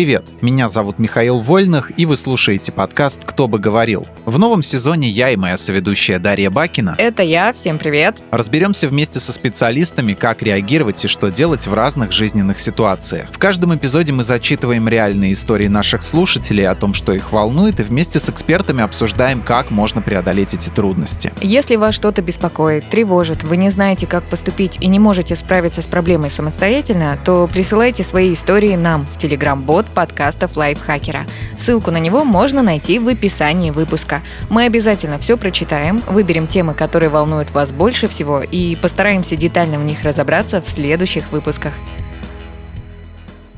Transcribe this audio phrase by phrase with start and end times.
[0.00, 4.06] Привет, меня зовут Михаил Вольных, и вы слушаете подкаст «Кто бы говорил».
[4.24, 8.22] В новом сезоне я и моя соведущая Дарья Бакина Это я, всем привет.
[8.30, 13.28] разберемся вместе со специалистами, как реагировать и что делать в разных жизненных ситуациях.
[13.30, 17.82] В каждом эпизоде мы зачитываем реальные истории наших слушателей о том, что их волнует, и
[17.82, 21.30] вместе с экспертами обсуждаем, как можно преодолеть эти трудности.
[21.42, 25.86] Если вас что-то беспокоит, тревожит, вы не знаете, как поступить и не можете справиться с
[25.86, 31.26] проблемой самостоятельно, то присылайте свои истории нам в Telegram-бот подкастов Лайфхакера.
[31.58, 34.22] Ссылку на него можно найти в описании выпуска.
[34.48, 39.84] Мы обязательно все прочитаем, выберем темы, которые волнуют вас больше всего и постараемся детально в
[39.84, 41.72] них разобраться в следующих выпусках.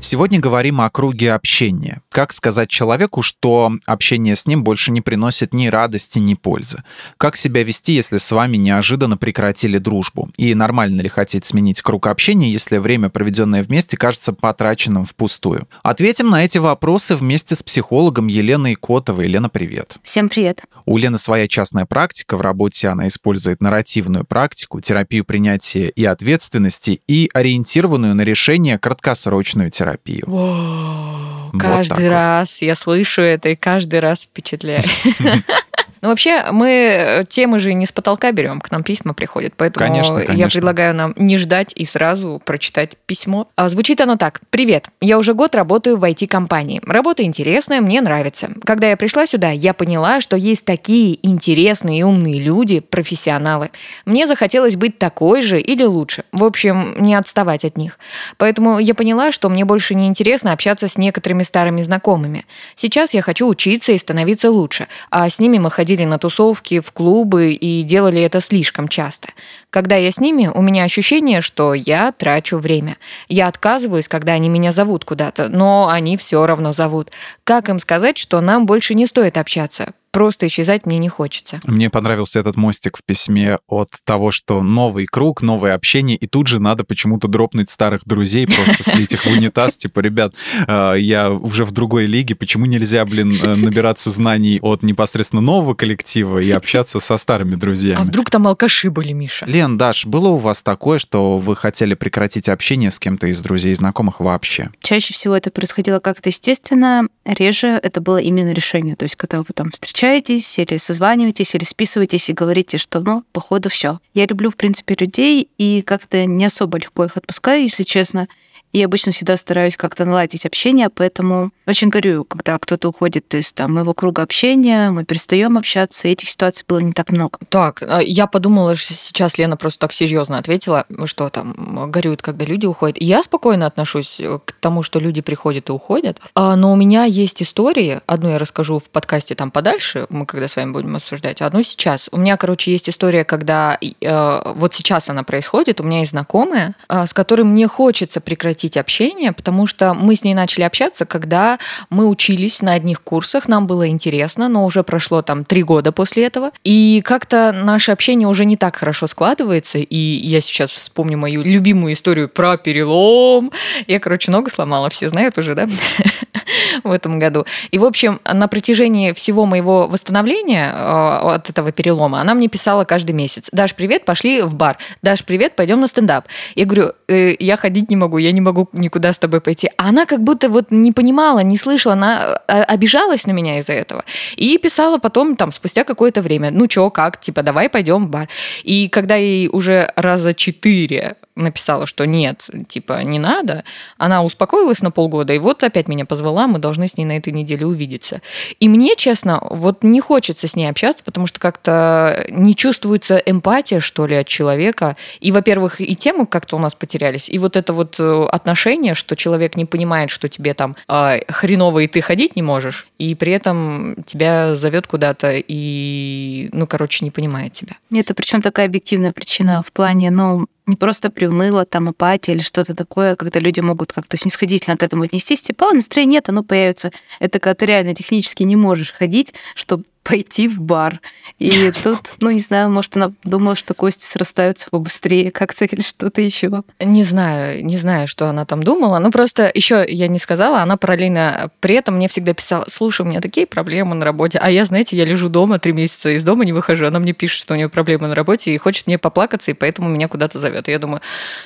[0.03, 2.01] Сегодня говорим о круге общения.
[2.09, 6.83] Как сказать человеку, что общение с ним больше не приносит ни радости, ни пользы?
[7.15, 10.29] Как себя вести, если с вами неожиданно прекратили дружбу?
[10.35, 15.69] И нормально ли хотеть сменить круг общения, если время, проведенное вместе, кажется потраченным впустую?
[15.83, 19.27] Ответим на эти вопросы вместе с психологом Еленой Котовой.
[19.27, 19.95] Елена, привет.
[20.03, 20.63] Всем привет.
[20.85, 22.35] У Лены своя частная практика.
[22.35, 29.71] В работе она использует нарративную практику, терапию принятия и ответственности и ориентированную на решение краткосрочную
[29.71, 29.92] терапию.
[30.27, 32.11] Вау, Вот каждый вот.
[32.11, 34.85] раз я слышу это и каждый раз впечатляет.
[36.03, 40.19] Ну, вообще, мы темы же не с потолка берем, к нам письма приходят, поэтому Конечно,
[40.19, 40.59] я конечно.
[40.59, 43.47] предлагаю нам не ждать и сразу прочитать письмо.
[43.55, 44.41] А, Звучит оно так.
[44.49, 46.81] «Привет, я уже год работаю в IT-компании.
[46.85, 48.49] Работа интересная, мне нравится.
[48.65, 53.69] Когда я пришла сюда, я поняла, что есть такие интересные и умные люди, профессионалы.
[54.05, 56.25] Мне захотелось быть такой же или лучше.
[56.33, 57.97] В общем, не отставать от них.
[58.35, 62.45] Поэтому я поняла, что мне больше не интересно общаться с некоторыми старыми знакомыми.
[62.75, 66.91] Сейчас я хочу учиться и становиться лучше, а с ними мы ходили на тусовки, в
[66.91, 69.29] клубы и делали это слишком часто.
[69.69, 72.97] Когда я с ними, у меня ощущение, что я трачу время.
[73.27, 77.11] Я отказываюсь, когда они меня зовут куда-то, но они все равно зовут.
[77.43, 79.93] Как им сказать, что нам больше не стоит общаться?
[80.13, 81.59] Просто исчезать мне не хочется.
[81.65, 86.47] Мне понравился этот мостик в письме от того, что новый круг, новое общение, и тут
[86.47, 89.75] же надо почему-то дропнуть старых друзей, просто слить их в унитаз.
[89.75, 90.35] Типа, ребят,
[90.67, 95.73] э, я уже в другой лиге, почему нельзя, блин, э, набираться знаний от непосредственно нового
[95.73, 98.01] коллектива и общаться со старыми друзьями?
[98.01, 99.47] А вдруг там алкаши были, Миша?
[99.47, 103.71] Лен, Даш, было у вас такое, что вы хотели прекратить общение с кем-то из друзей
[103.71, 104.69] и знакомых вообще?
[104.83, 108.95] Чаще всего это происходило как-то естественно, реже это было именно решение.
[108.95, 113.69] То есть, когда вы там встречаетесь или созваниваетесь, или списываетесь и говорите, что, ну, походу,
[113.69, 113.99] все.
[114.13, 118.27] Я люблю, в принципе, людей и как-то не особо легко их отпускаю, если честно.
[118.73, 123.75] И обычно всегда стараюсь как-то наладить общение, поэтому очень горю, когда кто-то уходит из там,
[123.75, 127.39] моего круга общения, мы перестаем общаться, этих ситуаций было не так много.
[127.49, 132.45] Так, а, я подумала, что сейчас Лена просто так серьезно ответила, что там горюет, когда
[132.45, 132.97] люди уходят.
[132.99, 136.19] Я спокойно отношусь э, к тому, что люди приходят и уходят.
[136.33, 138.01] А, Но у меня есть истории.
[138.07, 141.61] Одну я расскажу в подкасте там подальше, мы когда с вами будем обсуждать, а одну
[141.63, 142.09] сейчас.
[142.11, 145.79] У меня, короче, есть история, когда э, вот сейчас она происходит.
[145.79, 150.23] У меня есть знакомая, э, с которой мне хочется прекратить общение, потому что мы с
[150.23, 151.59] ней начали общаться, когда
[151.89, 156.25] мы учились на одних курсах, нам было интересно, но уже прошло там три года после
[156.25, 161.43] этого, и как-то наше общение уже не так хорошо складывается, и я сейчас вспомню мою
[161.43, 163.51] любимую историю про перелом.
[163.87, 165.67] Я, короче, ногу сломала, все знают уже, да?
[166.83, 167.45] в этом году.
[167.71, 172.83] И, в общем, на протяжении всего моего восстановления э, от этого перелома она мне писала
[172.83, 173.49] каждый месяц.
[173.51, 174.77] Даш, привет, пошли в бар.
[175.01, 176.27] Даш, привет, пойдем на стендап.
[176.55, 179.69] Я говорю, «Э, я ходить не могу, я не могу никуда с тобой пойти.
[179.77, 183.73] А она как будто вот не понимала, не слышала, она э, обижалась на меня из-за
[183.73, 184.03] этого.
[184.35, 188.27] И писала потом, там, спустя какое-то время, ну чё, как, типа, давай пойдем в бар.
[188.63, 193.63] И когда ей уже раза четыре написала, что нет, типа, не надо,
[193.97, 197.33] она успокоилась на полгода, и вот опять меня позвала, мы должны с ней на этой
[197.33, 198.21] неделе увидеться.
[198.59, 203.79] И мне, честно, вот не хочется с ней общаться, потому что как-то не чувствуется эмпатия,
[203.79, 204.95] что ли, от человека.
[205.19, 209.15] И, во-первых, и темы как-то у нас потерялись, и вот это вот э, отношение, что
[209.15, 213.33] человек не понимает, что тебе там э, хреново и ты ходить не можешь, и при
[213.33, 217.75] этом тебя зовет куда-то и, ну, короче, не понимает тебя.
[217.91, 222.75] Это причем такая объективная причина в плане, ну, не просто приуныла, там, апатия или что-то
[222.75, 226.91] такое, когда люди могут как-то снисходительно к этому отнестись, типа, «О, настроения нет, оно появится.
[227.19, 230.99] Это когда ты реально технически не можешь ходить, чтобы пойти в бар.
[231.39, 236.21] И тут, ну, не знаю, может, она думала, что кости срастаются побыстрее как-то или что-то
[236.21, 236.63] еще.
[236.79, 238.99] Не знаю, не знаю, что она там думала.
[238.99, 243.05] Ну, просто еще я не сказала, она параллельно при этом мне всегда писала, слушай, у
[243.05, 244.37] меня такие проблемы на работе.
[244.39, 246.85] А я, знаете, я лежу дома три месяца, из дома не выхожу.
[246.85, 249.89] Она мне пишет, что у нее проблемы на работе и хочет мне поплакаться, и поэтому
[249.89, 250.67] меня куда-то зовет.
[250.67, 251.01] И я думаю,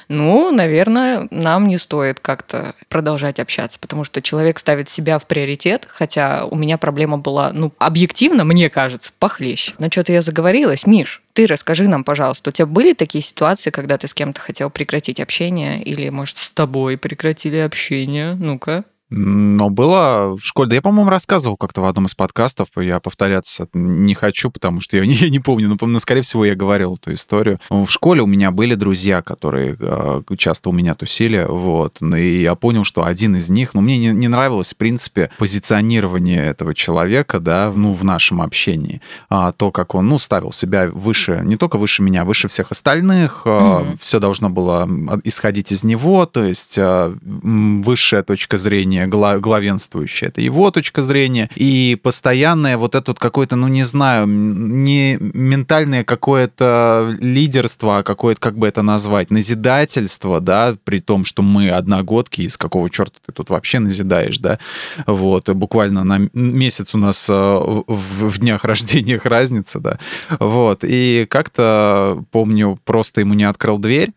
[0.10, 5.88] ну, наверное, нам не стоит как-то продолжать общаться, потому что человек ставит себя в приоритет,
[5.90, 9.74] хотя у меня проблема была, ну, объективно, мне кажется, похлеще.
[9.78, 10.88] Но что-то я заговорилась.
[10.88, 14.70] Миш, ты расскажи нам, пожалуйста, у тебя были такие ситуации, когда ты с кем-то хотел
[14.70, 18.36] прекратить общение или, может, с тобой прекратили общение?
[18.36, 18.86] Ну-ка.
[19.10, 23.70] Но было в школе, да я, по-моему, рассказывал как-то в одном из подкастов, я повторяться
[23.74, 26.96] не хочу, потому что я не, я не помню, но, но, скорее всего, я говорил
[26.96, 27.60] эту историю.
[27.70, 32.56] В школе у меня были друзья, которые э, часто у меня тусили, вот, и я
[32.56, 37.40] понял, что один из них, ну, мне не, не нравилось, в принципе, позиционирование этого человека,
[37.40, 41.78] да, ну, в нашем общении, а, то, как он, ну, ставил себя выше, не только
[41.78, 44.00] выше меня, выше всех остальных, mm-hmm.
[44.02, 44.88] все должно было
[45.24, 51.50] исходить из него, то есть э, высшая точка зрения зрения главенствующая, это его точка зрения,
[51.56, 58.42] и постоянное вот это вот какое-то, ну не знаю, не ментальное какое-то лидерство, а какое-то,
[58.42, 63.32] как бы это назвать, назидательство, да, при том, что мы одногодки, из какого черта ты
[63.32, 64.60] тут вообще назидаешь, да,
[65.06, 70.00] вот, буквально на месяц у нас э, в, в днях рождения разница, да,
[70.40, 74.12] вот, и как-то, помню, просто ему не открыл дверь,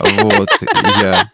[0.00, 0.48] вот,
[1.00, 1.30] я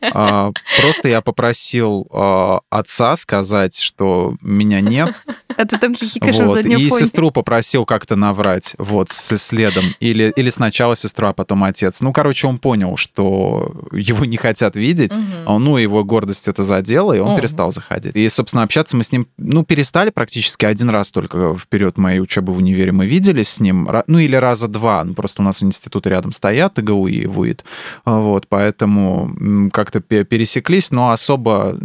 [0.00, 5.14] просто я попросил а, отца сказать, что меня нет.
[5.56, 6.64] А ты там хихикаешь вот.
[6.64, 9.84] И сестру попросил как-то наврать, вот, с следом.
[9.98, 12.00] Или, или сначала сестра, а потом отец.
[12.00, 15.58] Ну, короче, он понял, что его не хотят видеть, угу.
[15.58, 17.36] ну, его гордость это задела, и он О.
[17.36, 18.16] перестал заходить.
[18.16, 22.52] И, собственно, общаться мы с ним, ну, перестали практически один раз только вперед моей учебы
[22.52, 25.02] в универе мы виделись с ним, ну, или раза два.
[25.04, 27.64] Ну, просто у нас институты рядом стоят, ИГУ и ВУИТ.
[28.04, 31.76] Вот, поэтому как-то пересеклись, но особо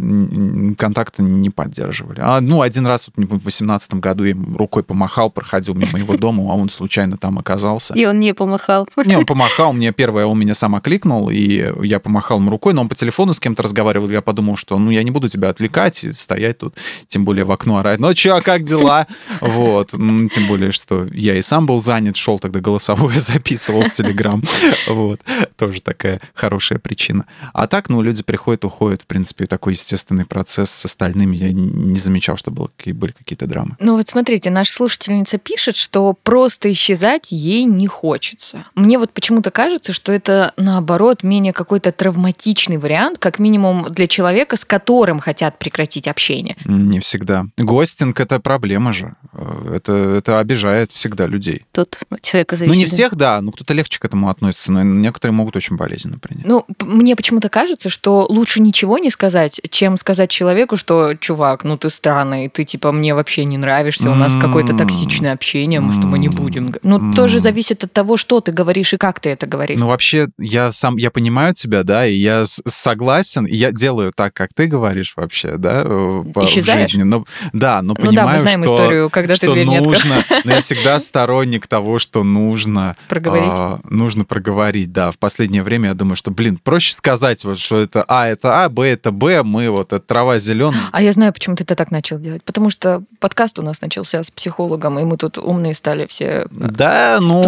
[0.76, 2.20] контакта не поддерживали.
[2.20, 6.16] А, ну, один раз вот, в 18 году я ему рукой помахал, проходил мимо его
[6.16, 7.94] дома, а он случайно там оказался.
[7.94, 8.86] И он не помахал.
[9.04, 12.82] Не, он помахал мне первое, он меня сам окликнул, и я помахал ему рукой, но
[12.82, 16.04] он по телефону с кем-то разговаривал, я подумал, что ну я не буду тебя отвлекать,
[16.14, 16.76] стоять тут,
[17.08, 17.98] тем более в окно орать.
[17.98, 19.06] Ну чё, как дела?
[19.40, 24.42] Вот, тем более, что я и сам был занят, шел тогда голосовое записывал в Телеграм.
[24.88, 25.20] Вот,
[25.56, 27.24] тоже такая хорошая причина.
[27.52, 31.36] А так, ну, люди приходят, уходят, в принципе, такой естественный процесс с остальными.
[31.36, 33.76] Я не замечал, что было, были какие-то драмы.
[33.80, 38.64] Ну вот смотрите, наша слушательница пишет, что просто исчезать ей не хочется.
[38.74, 44.56] Мне вот почему-то кажется, что это наоборот менее какой-то травматичный вариант, как минимум для человека,
[44.56, 46.56] с которым хотят прекратить общение.
[46.64, 47.46] Не всегда.
[47.56, 49.14] Гостинг это проблема же.
[49.70, 51.64] Это, это обижает всегда людей.
[51.72, 52.76] Тут человека зависит.
[52.76, 56.18] Ну не всех, да, но кто-то легче к этому относится, но некоторые могут очень болезненно
[56.18, 56.46] принять.
[56.46, 61.76] Ну, мне почему-то кажется, что лучше ничего не сказать, чем сказать человеку, что, чувак, ну
[61.76, 65.96] ты странный, ты типа мне вообще не нравишься у нас какое-то токсичное общение, мы с
[65.96, 66.74] тобой не будем.
[66.82, 69.78] Ну, тоже зависит от того, что ты говоришь и как ты это говоришь.
[69.78, 74.34] Ну, вообще, я сам, я понимаю тебя, да, и я согласен, и я делаю так,
[74.34, 77.02] как ты говоришь вообще, да, э, в жизни.
[77.02, 80.16] Но, да, но понимаю, ну, да, мы знаем что, историю, когда что ты дверь нужно,
[80.44, 82.96] но я всегда сторонник того, что нужно...
[83.08, 83.50] Проговорить.
[83.50, 85.10] А, нужно проговорить, да.
[85.10, 88.68] В последнее время я думаю, что, блин, проще сказать, вот, что это А, это А,
[88.68, 90.80] Б, это Б, мы вот, это трава зеленая.
[90.92, 92.42] А я знаю, почему ты это так начал делать.
[92.44, 96.46] Потому что подкаст у нас начался с психологом, и мы тут умные стали все.
[96.50, 97.44] Да, ну,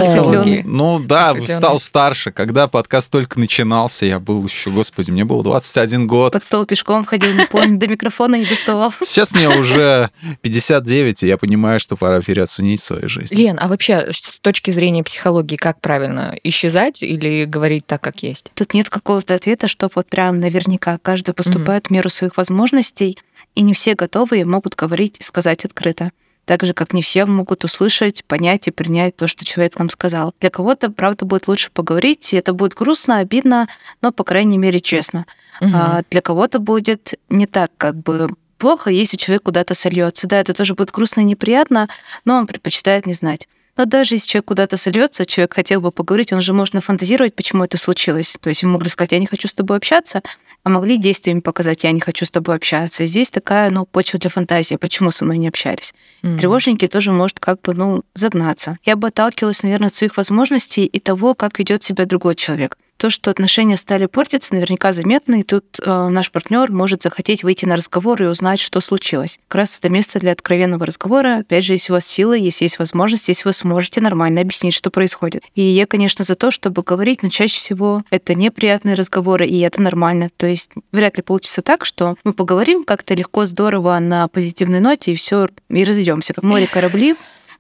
[0.64, 2.32] ну да, стал старше.
[2.32, 6.32] Когда подкаст только начинался, я был еще, господи, мне было 21 год.
[6.32, 8.92] Под стол пешком ходил, не помню, до микрофона не доставал.
[9.02, 10.11] Сейчас мне уже
[10.42, 13.35] 59, и я понимаю, что пора переоценить свою жизнь.
[13.35, 16.35] Лен, а вообще с точки зрения психологии, как правильно?
[16.42, 18.50] Исчезать или говорить так, как есть?
[18.54, 21.88] Тут нет какого-то ответа, что вот прям наверняка каждый поступает mm-hmm.
[21.88, 23.18] в меру своих возможностей,
[23.54, 26.11] и не все готовы и могут говорить и сказать открыто.
[26.46, 30.32] Так же, как не все могут услышать, понять и принять то, что человек нам сказал.
[30.40, 33.68] Для кого-то, правда, будет лучше поговорить, и это будет грустно, обидно,
[34.00, 35.26] но, по крайней мере, честно.
[35.61, 35.70] Угу.
[35.75, 40.26] А для кого-то будет не так, как бы плохо, если человек куда-то сольется.
[40.26, 41.88] Да, это тоже будет грустно и неприятно,
[42.25, 43.49] но он предпочитает не знать.
[43.76, 47.64] Но даже если человек куда-то сольется, человек хотел бы поговорить, он же может нафантазировать, почему
[47.64, 48.37] это случилось.
[48.40, 50.23] То есть ему могли сказать, я не хочу с тобой общаться,
[50.64, 53.04] а могли действиями показать, я не хочу с тобой общаться.
[53.04, 55.95] И здесь такая, ну, почва для фантазии, почему со мной не общались.
[56.23, 56.38] Mm-hmm.
[56.38, 58.78] Тревожненький тоже может как бы, ну, загнаться.
[58.85, 62.78] Я бы отталкивалась, наверное, от своих возможностей и того, как ведет себя другой человек.
[62.96, 67.64] То, что отношения стали портиться, наверняка заметно, и тут э, наш партнер может захотеть выйти
[67.66, 69.38] на разговор и узнать, что случилось.
[69.48, 71.38] Как раз это место для откровенного разговора.
[71.40, 74.90] Опять же, если у вас силы, если есть возможность, если вы сможете нормально объяснить, что
[74.90, 75.42] происходит.
[75.54, 79.82] И я, конечно, за то, чтобы говорить, но чаще всего это неприятные разговоры, и это
[79.82, 80.30] нормально.
[80.36, 85.12] То есть вряд ли получится так, что мы поговорим как-то легко, здорово на позитивной ноте,
[85.12, 87.16] и все, и разойдемся, как море корабли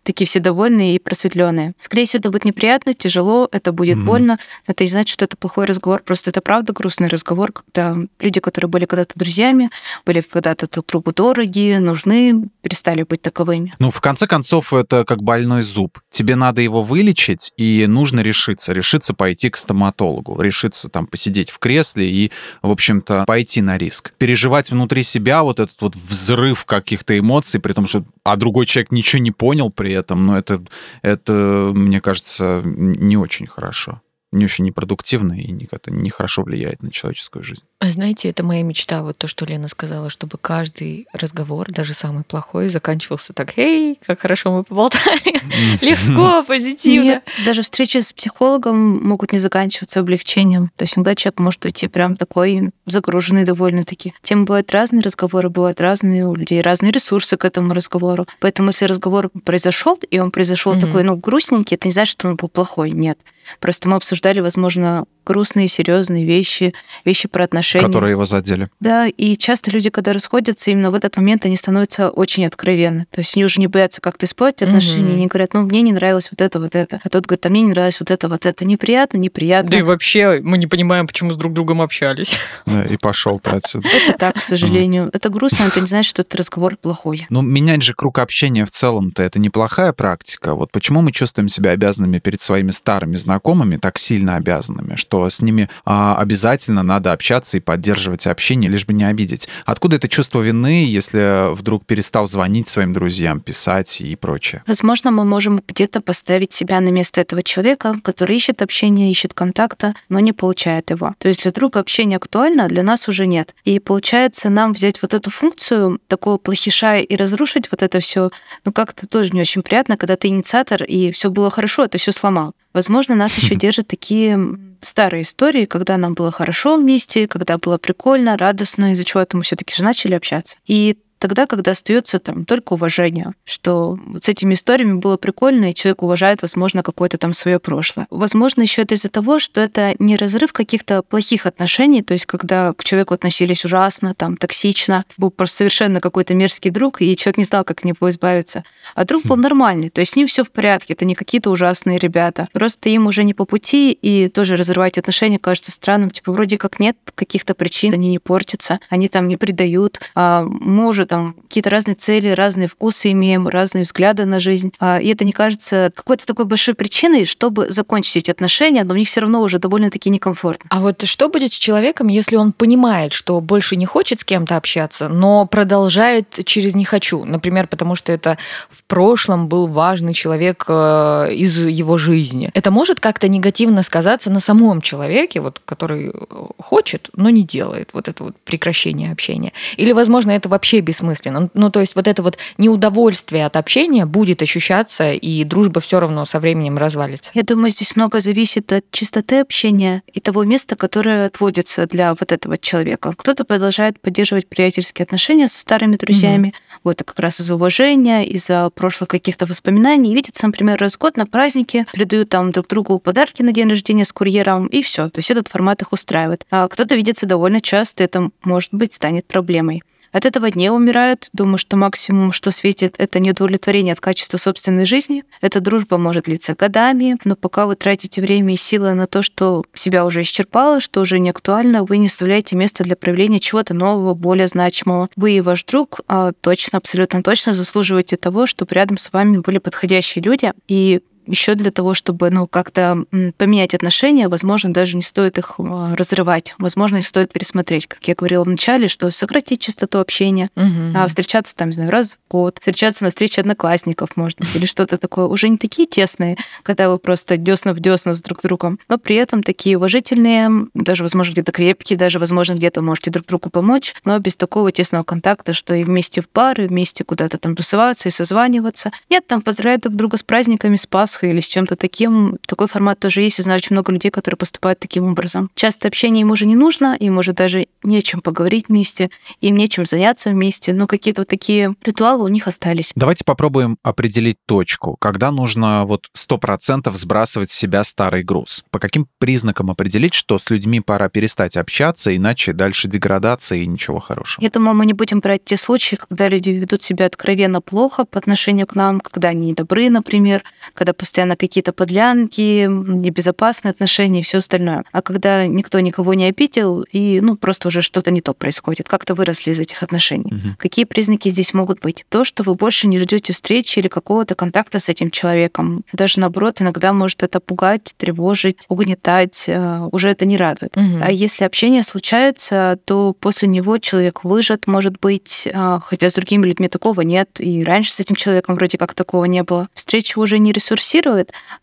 [0.06, 1.74] такие все довольные и просветленные.
[1.78, 4.04] Скорее всего, это будет неприятно, тяжело, это будет mm-hmm.
[4.04, 4.38] больно.
[4.66, 6.02] Но это не значит, что это плохой разговор.
[6.02, 9.70] Просто это правда грустный разговор, когда люди, которые были когда-то друзьями,
[10.06, 13.74] были когда-то друг другу дороги, нужны, перестали быть таковыми.
[13.78, 15.98] Ну, в конце концов, это как больной зуб.
[16.10, 18.72] Тебе надо его вылечить, и нужно решиться.
[18.72, 22.30] Решиться пойти к стоматологу, решиться там посидеть в кресле и,
[22.62, 24.12] в общем-то, пойти на риск.
[24.18, 28.92] Переживать внутри себя вот этот вот взрыв каких-то эмоций, при том, что а другой человек
[28.92, 30.62] ничего не понял при этом, но это,
[31.02, 34.00] это мне кажется, не очень хорошо
[34.32, 37.64] не очень непродуктивно и никак нехорошо влияет на человеческую жизнь.
[37.78, 42.24] А знаете, это моя мечта, вот то, что Лена сказала, чтобы каждый разговор, даже самый
[42.24, 45.40] плохой, заканчивался так, «Эй, как хорошо мы поболтали!»
[45.80, 47.04] Легко, позитивно.
[47.04, 50.70] Нет, даже встречи с психологом могут не заканчиваться облегчением.
[50.76, 54.14] То есть иногда человек может уйти прям такой загруженный довольно-таки.
[54.22, 58.26] Тем бывают разные разговоры, бывают разные у людей, разные ресурсы к этому разговору.
[58.40, 62.36] Поэтому если разговор произошел, и он произошел такой, ну, грустненький, это не значит, что он
[62.36, 62.90] был плохой.
[62.90, 63.18] Нет.
[63.60, 66.72] Просто мы обсуждали, возможно, грустные, серьезные вещи,
[67.04, 67.84] вещи про отношения.
[67.86, 68.70] Которые его задели.
[68.80, 73.06] Да, и часто люди, когда расходятся, именно в этот момент они становятся очень откровенны.
[73.10, 75.16] То есть они уже не боятся как-то испортить отношения, угу.
[75.16, 77.00] они говорят, ну, мне не нравилось вот это, вот это.
[77.02, 78.64] А тот говорит, а мне не нравилось вот это, вот это.
[78.64, 79.70] Неприятно, неприятно.
[79.70, 82.38] Да и вообще мы не понимаем, почему с друг другом общались.
[82.66, 83.88] Да, и пошел ты отсюда.
[83.88, 85.10] Это так, к сожалению.
[85.12, 87.26] Это грустно, это не значит, что этот разговор плохой.
[87.30, 90.54] Ну, менять же круг общения в целом-то это неплохая практика.
[90.54, 95.40] Вот почему мы чувствуем себя обязанными перед своими старыми знакомыми, так сильно обязанными, что с
[95.40, 99.48] ними а, обязательно надо общаться и поддерживать общение, лишь бы не обидеть.
[99.64, 104.62] Откуда это чувство вины, если вдруг перестал звонить своим друзьям, писать и прочее?
[104.66, 109.94] Возможно, мы можем где-то поставить себя на место этого человека, который ищет общение, ищет контакта,
[110.08, 111.14] но не получает его.
[111.18, 113.54] То есть для друга общение актуально, а для нас уже нет.
[113.64, 118.30] И получается, нам взять вот эту функцию такого плохиша и разрушить вот это все,
[118.64, 121.98] ну как-то тоже не очень приятно, когда ты инициатор, и все было хорошо, а ты
[121.98, 122.54] все сломал.
[122.76, 124.38] Возможно, нас еще держат такие
[124.82, 129.74] старые истории, когда нам было хорошо вместе, когда было прикольно, радостно, из-за чего мы все-таки
[129.74, 130.58] же начали общаться.
[130.66, 135.74] И тогда, когда остается там только уважение, что вот с этими историями было прикольно, и
[135.74, 138.06] человек уважает, возможно, какое-то там свое прошлое.
[138.10, 142.72] Возможно, еще это из-за того, что это не разрыв каких-то плохих отношений, то есть когда
[142.72, 147.44] к человеку относились ужасно, там, токсично, был просто совершенно какой-то мерзкий друг, и человек не
[147.44, 148.64] знал, как от него избавиться.
[148.94, 151.98] А друг был нормальный, то есть с ним все в порядке, это не какие-то ужасные
[151.98, 152.48] ребята.
[152.52, 156.10] Просто им уже не по пути, и тоже разрывать отношения кажется странным.
[156.10, 161.05] Типа, вроде как нет каких-то причин, они не портятся, они там не предают, а может
[161.06, 164.72] там какие-то разные цели, разные вкусы имеем, разные взгляды на жизнь.
[164.78, 168.96] А, и это не кажется какой-то такой большой причиной, чтобы закончить эти отношения, но в
[168.96, 170.66] них все равно уже довольно-таки некомфортно.
[170.70, 174.56] А вот что будет с человеком, если он понимает, что больше не хочет с кем-то
[174.56, 178.38] общаться, но продолжает через «не хочу», например, потому что это
[178.70, 182.50] в прошлом был важный человек э, из его жизни.
[182.54, 186.12] Это может как-то негативно сказаться на самом человеке, вот, который
[186.58, 189.52] хочет, но не делает вот это вот прекращение общения.
[189.76, 191.40] Или, возможно, это вообще без бессмысленно.
[191.40, 196.00] Ну, ну, то есть вот это вот неудовольствие от общения будет ощущаться, и дружба все
[196.00, 197.30] равно со временем развалится.
[197.34, 202.32] Я думаю, здесь много зависит от чистоты общения и того места, которое отводится для вот
[202.32, 203.12] этого человека.
[203.16, 206.80] Кто-то продолжает поддерживать приятельские отношения со старыми друзьями, mm-hmm.
[206.84, 210.14] вот как раз из-за уважения, из-за прошлых каких-то воспоминаний.
[210.14, 214.04] Видятся, например, раз в год на празднике, передают там друг другу подарки на день рождения
[214.04, 215.10] с курьером, и все.
[215.10, 216.46] То есть этот формат их устраивает.
[216.50, 219.82] А кто-то видится довольно часто, это, может быть, станет проблемой.
[220.12, 221.28] От этого не умирают.
[221.32, 225.24] Думаю, что максимум, что светит, это неудовлетворение от качества собственной жизни.
[225.40, 229.64] Эта дружба может длиться годами, но пока вы тратите время и силы на то, что
[229.74, 234.14] себя уже исчерпало, что уже не актуально, вы не оставляете места для проявления чего-то нового,
[234.14, 235.08] более значимого.
[235.16, 239.58] Вы и ваш друг а, точно, абсолютно точно заслуживаете того, чтобы рядом с вами были
[239.58, 243.04] подходящие люди, и еще для того, чтобы ну, как-то
[243.36, 246.54] поменять отношения, возможно, даже не стоит их а, разрывать.
[246.58, 247.86] Возможно, их стоит пересмотреть.
[247.86, 250.92] Как я говорила в начале, что сократить частоту общения, угу.
[250.94, 254.66] а встречаться там, не знаю, раз в год, встречаться на встрече одноклассников, может быть, или
[254.66, 255.26] что-то такое.
[255.26, 259.16] Уже не такие тесные, когда вы просто десна в десна с друг другом, но при
[259.16, 264.18] этом такие уважительные, даже, возможно, где-то крепкие, даже, возможно, где-то можете друг другу помочь, но
[264.18, 268.90] без такого тесного контакта, что и вместе в пары, вместе куда-то там тусоваться и созваниваться.
[269.10, 272.38] Нет, там поздравляют друг друга с праздниками, с Пасхой, или с чем-то таким.
[272.46, 273.38] Такой формат тоже есть.
[273.38, 275.50] Я знаю очень много людей, которые поступают таким образом.
[275.54, 280.30] Часто общение им уже не нужно, им уже даже нечем поговорить вместе, им нечем заняться
[280.30, 282.92] вместе, но какие-то вот такие ритуалы у них остались.
[282.94, 288.64] Давайте попробуем определить точку, когда нужно вот сто процентов сбрасывать с себя старый груз.
[288.70, 293.98] По каким признакам определить, что с людьми пора перестать общаться, иначе дальше деградация и ничего
[293.98, 294.42] хорошего?
[294.42, 298.18] Я думаю, мы не будем брать те случаи, когда люди ведут себя откровенно плохо по
[298.18, 300.42] отношению к нам, когда они недобры, например,
[300.74, 304.82] когда постоянно какие-то подлянки, небезопасные отношения и все остальное.
[304.90, 309.14] А когда никто никого не обидел, и ну просто уже что-то не то происходит, как-то
[309.14, 310.32] выросли из этих отношений.
[310.32, 310.56] Угу.
[310.58, 312.04] Какие признаки здесь могут быть?
[312.08, 315.84] То, что вы больше не ждете встречи или какого-то контакта с этим человеком.
[315.92, 319.44] Даже наоборот, иногда может это пугать, тревожить, угнетать.
[319.46, 320.76] Э, уже это не радует.
[320.76, 321.02] Угу.
[321.02, 326.48] А если общение случается, то после него человек выжат, может быть, э, хотя с другими
[326.48, 329.68] людьми такого нет, и раньше с этим человеком вроде как такого не было.
[329.72, 330.95] Встреча уже не ресурсирует,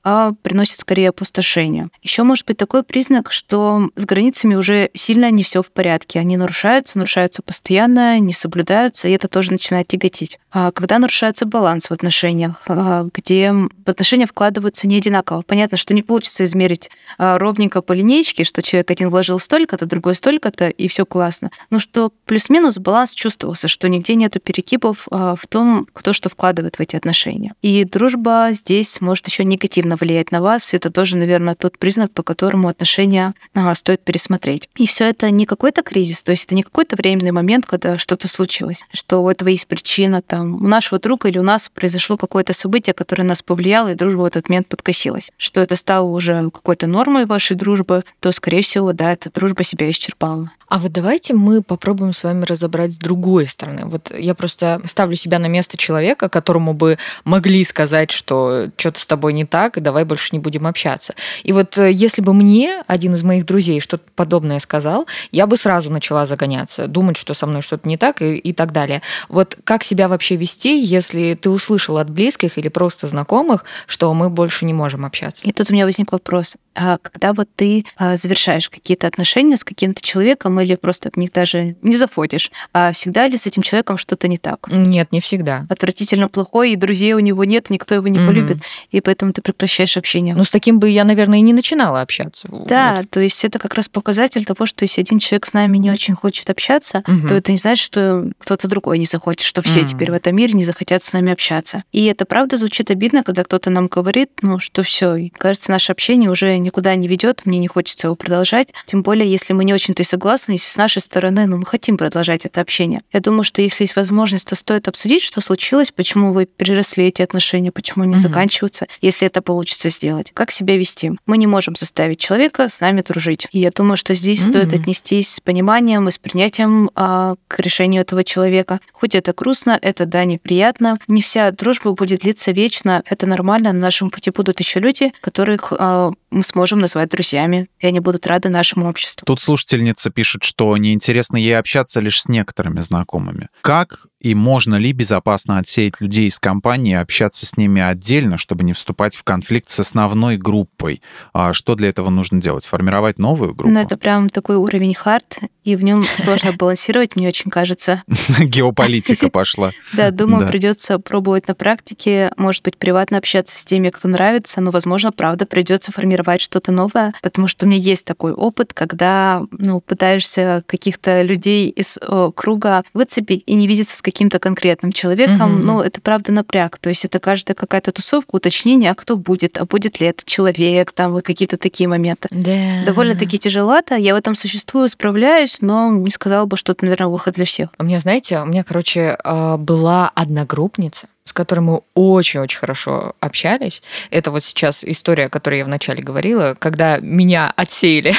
[0.03, 1.89] а приносит скорее опустошение.
[2.01, 6.19] Еще может быть такой признак, что с границами уже сильно не все в порядке.
[6.19, 10.39] Они нарушаются, нарушаются постоянно, не соблюдаются, и это тоже начинает тяготить.
[10.51, 15.41] А когда нарушается баланс в отношениях, а, где в отношения вкладываются не одинаково.
[15.41, 20.15] Понятно, что не получится измерить а, ровненько по линейке, что человек один вложил столько-то, другой
[20.15, 21.49] столько-то, и все классно.
[21.69, 26.79] Но что плюс-минус баланс чувствовался, что нигде нету перекипов в том, кто что вкладывает в
[26.79, 27.53] эти отношения.
[27.61, 30.73] И дружба здесь может еще негативно влиять на вас.
[30.73, 33.33] Это тоже, наверное, тот признак, по которому отношения
[33.73, 34.69] стоит пересмотреть.
[34.75, 38.27] И все это не какой-то кризис, то есть это не какой-то временный момент, когда что-то
[38.27, 42.53] случилось, что у этого есть причина, там, у нашего друга или у нас произошло какое-то
[42.53, 45.31] событие, которое нас повлияло, и дружба в этот момент подкосилась.
[45.37, 49.89] Что это стало уже какой-то нормой вашей дружбы, то, скорее всего, да, эта дружба себя
[49.89, 50.51] исчерпала.
[50.67, 53.85] А вот давайте мы попробуем с вами разобрать с другой стороны.
[53.85, 59.05] Вот я просто ставлю себя на место человека, которому бы могли сказать, что что-то с
[59.05, 61.13] тобой не так, и давай больше не будем общаться.
[61.43, 65.57] И вот э, если бы мне один из моих друзей что-то подобное сказал, я бы
[65.57, 69.01] сразу начала загоняться, думать, что со мной что-то не так и, и так далее.
[69.29, 74.29] Вот как себя вообще вести, если ты услышал от близких или просто знакомых, что мы
[74.29, 75.43] больше не можем общаться?
[75.45, 76.57] И тут у меня возник вопрос.
[76.75, 81.31] А когда вот ты а, завершаешь какие-то отношения с каким-то человеком или просто от них
[81.31, 84.67] даже не заходишь, а всегда ли с этим человеком что-то не так?
[84.71, 85.65] Нет, не всегда.
[85.69, 88.27] Отвратительно плохой, и друзей у него нет, никто его не mm-hmm.
[88.27, 88.57] полюбит,
[88.91, 90.35] и поэтому ты прекращаешь общение.
[90.35, 92.47] Ну, с таким бы я, наверное, и не начинала общаться.
[92.67, 93.09] Да, вот.
[93.09, 96.15] то есть это как раз показатель того, что если один человек с нами не очень
[96.15, 97.27] хочет общаться, mm-hmm.
[97.27, 99.87] то это не значит, что кто-то другой не захочет, что все mm-hmm.
[99.87, 101.83] теперь в этом мире не захотят с нами общаться.
[101.91, 106.29] И это правда звучит обидно, когда кто-то нам говорит, ну, что все, кажется, наше общение
[106.29, 108.73] уже никуда не ведет, мне не хочется его продолжать.
[108.85, 111.97] Тем более, если мы не очень-то и согласны, если с нашей стороны, ну, мы хотим
[111.97, 113.01] продолжать это общение.
[113.11, 117.21] Я думаю, что если есть возможность, то стоит обсудить, что случилось, почему вы переросли эти
[117.21, 118.21] отношения, почему они угу.
[118.21, 120.31] заканчиваются, если это получится сделать.
[120.33, 121.11] Как себя вести?
[121.25, 123.47] Мы не можем заставить человека с нами дружить.
[123.51, 124.51] И я думаю, что здесь угу.
[124.51, 128.79] стоит отнестись с пониманием и с принятием а, к решению этого человека.
[128.91, 130.97] Хоть это грустно, это да, неприятно.
[131.07, 133.03] Не вся дружба будет длиться вечно.
[133.05, 133.73] Это нормально.
[133.73, 138.25] На нашем пути будут еще люди, которых а, мы сможем назвать друзьями, и они будут
[138.27, 139.25] рады нашему обществу.
[139.25, 143.49] Тут слушательница пишет, что неинтересно ей общаться лишь с некоторыми знакомыми.
[143.61, 148.63] Как и можно ли безопасно отсеять людей из компании и общаться с ними отдельно, чтобы
[148.63, 151.01] не вступать в конфликт с основной группой?
[151.33, 152.65] А что для этого нужно делать?
[152.65, 153.73] Формировать новую группу?
[153.73, 158.03] Ну, это прям такой уровень хард, и в нем сложно балансировать, мне очень кажется.
[158.39, 159.71] Геополитика пошла.
[159.91, 164.71] Да, думаю, придется пробовать на практике, может быть, приватно общаться с теми, кто нравится, но,
[164.71, 169.81] возможно, правда, придется формировать что-то новое, потому что у меня есть такой опыт, когда ну,
[169.81, 171.99] пытаешься каких-то людей из
[172.35, 175.63] круга выцепить и не видеться с каким-то конкретным человеком, угу.
[175.63, 176.77] ну, это правда напряг.
[176.77, 180.91] То есть это каждая какая-то тусовка, уточнение, а кто будет, а будет ли этот человек,
[180.91, 182.29] там вот какие-то такие моменты.
[182.31, 182.83] Да.
[182.85, 183.95] Довольно-таки тяжеловато.
[183.95, 187.69] Я в этом существую, справляюсь, но не сказала бы, что это, наверное, выход для всех.
[187.79, 193.81] У меня, знаете, у меня, короче, а, была одногруппница, с которой мы очень-очень хорошо общались.
[194.11, 198.13] Это вот сейчас история, о которой я вначале говорила, когда меня отсеяли,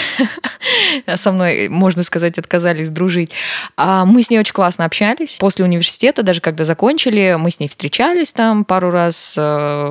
[1.17, 3.31] со мной, можно сказать, отказались дружить.
[3.77, 5.37] А мы с ней очень классно общались.
[5.39, 9.41] После университета, даже когда закончили, мы с ней встречались там пару раз э,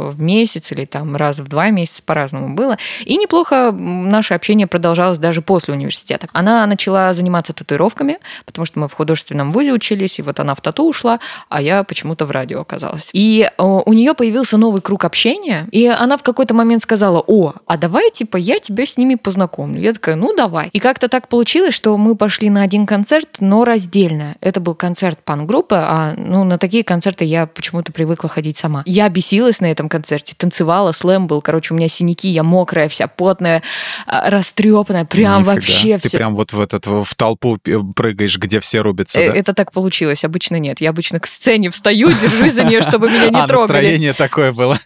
[0.09, 2.77] в месяц или там раз в два месяца, по-разному было.
[3.05, 6.27] И неплохо наше общение продолжалось даже после университета.
[6.33, 10.61] Она начала заниматься татуировками, потому что мы в художественном вузе учились, и вот она в
[10.61, 13.02] тату ушла, а я почему-то в радио оказалась.
[13.03, 13.09] Понравилось.
[13.13, 17.77] И у нее появился новый круг общения, и она в какой-то момент сказала, о, а
[17.77, 19.79] давай, типа, я тебя с ними познакомлю.
[19.81, 20.69] Я такая, ну давай.
[20.73, 24.35] И как-то так получилось, что мы пошли на один концерт, но раздельно.
[24.41, 28.83] Это был концерт пан-группы, а ну, на такие концерты я почему-то привыкла ходить сама.
[28.85, 33.07] Я бесилась на этом концерте, танцевала, слэм был, короче, у меня синяки, я мокрая вся,
[33.07, 33.61] потная,
[34.05, 35.55] а, растрепанная, прям Нифига.
[35.55, 36.17] вообще Ты все.
[36.17, 37.57] прям вот в, этот, в толпу
[37.95, 39.35] прыгаешь, где все рубятся, э, да?
[39.35, 40.81] Это так получилось, обычно нет.
[40.81, 43.73] Я обычно к сцене встаю, держусь за нее, чтобы меня не а, трогали.
[43.73, 44.79] настроение такое было.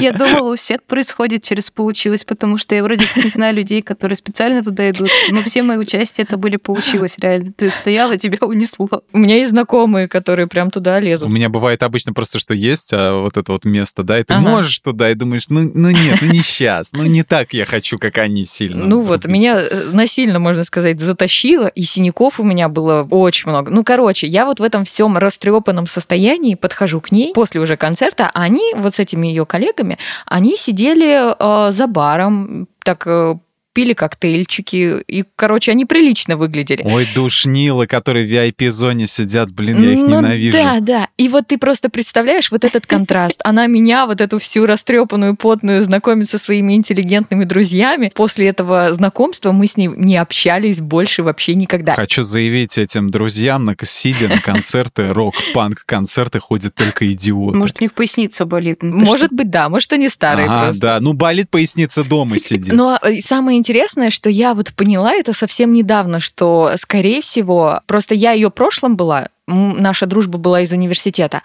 [0.00, 4.16] Я думала, у всех происходит через получилось, потому что я вроде не знаю людей, которые
[4.16, 5.10] специально туда идут.
[5.30, 7.52] Но все мои участия это были получилось реально.
[7.52, 8.88] Ты стояла, тебя унесло.
[9.12, 11.28] У меня есть знакомые, которые прям туда лезут.
[11.28, 14.34] У меня бывает обычно просто, что есть а, вот это вот место, да, и ты
[14.34, 14.48] ага.
[14.48, 17.98] можешь туда, и думаешь, ну, ну нет, ну не сейчас, ну не так я хочу,
[17.98, 18.84] как они сильно.
[18.84, 23.70] Ну вот, меня э, насильно, можно сказать, затащило, и синяков у меня было очень много.
[23.70, 28.30] Ну, короче, я вот в этом всем растрепанном состоянии подхожу к ней после уже концерта,
[28.34, 31.32] они вот с этими ее коллегами, они сидели
[31.68, 33.36] э, за баром, так э,
[33.76, 36.80] пили коктейльчики, и, короче, они прилично выглядели.
[36.82, 40.56] Ой, душнилы, которые в VIP-зоне сидят, блин, я их ну, ненавижу.
[40.56, 41.08] Да, да.
[41.18, 43.38] И вот ты просто представляешь вот этот контраст.
[43.44, 48.10] Она меня, вот эту всю растрепанную, потную, знакомит со своими интеллигентными друзьями.
[48.14, 51.96] После этого знакомства мы с ней не общались больше вообще никогда.
[51.96, 57.58] Хочу заявить этим друзьям, сидя на концерты, рок-панк концерты ходят только идиоты.
[57.58, 58.78] Может, у них поясница болит.
[58.80, 60.80] Ну, может быть, да, может, они старые ага, просто.
[60.80, 62.72] да, ну болит поясница дома сидит.
[62.72, 67.80] Но ну, а, самое интересное, что я вот поняла это совсем недавно, что, скорее всего,
[67.86, 71.42] просто я ее прошлом была, наша дружба была из университета.